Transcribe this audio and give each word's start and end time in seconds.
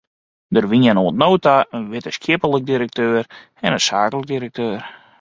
Der 0.55 0.65
wienen 0.71 0.99
oant 1.01 1.19
no 1.21 1.29
ta 1.45 1.55
in 1.75 1.89
wittenskiplik 1.91 2.63
direkteur 2.71 3.23
en 3.65 3.75
in 3.77 3.85
saaklik 3.87 4.25
direkteur. 4.33 4.79